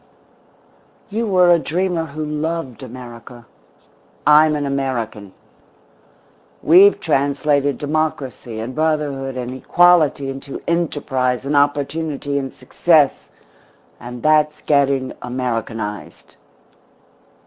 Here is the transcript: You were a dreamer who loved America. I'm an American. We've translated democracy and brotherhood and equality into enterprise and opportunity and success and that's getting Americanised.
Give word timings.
You 1.09 1.27
were 1.27 1.51
a 1.51 1.59
dreamer 1.59 2.05
who 2.05 2.25
loved 2.25 2.81
America. 2.81 3.45
I'm 4.25 4.55
an 4.55 4.65
American. 4.65 5.31
We've 6.63 6.99
translated 6.99 7.77
democracy 7.77 8.59
and 8.59 8.73
brotherhood 8.73 9.37
and 9.37 9.53
equality 9.53 10.27
into 10.31 10.59
enterprise 10.67 11.45
and 11.45 11.55
opportunity 11.55 12.39
and 12.39 12.51
success 12.51 13.29
and 13.99 14.23
that's 14.23 14.61
getting 14.63 15.13
Americanised. 15.21 16.35